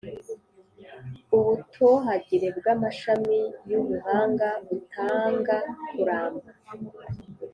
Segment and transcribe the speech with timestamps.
[1.37, 5.57] ubutohagire bw’amashami yubuhanga butanga
[5.89, 6.49] kuramba